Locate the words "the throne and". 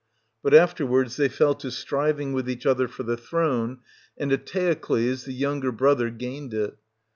3.03-4.31